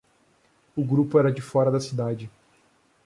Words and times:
O 0.75 0.83
grupo 0.83 1.19
era 1.19 1.31
de 1.31 1.41
fora 1.43 1.69
da 1.69 1.79
cidade. 1.79 2.27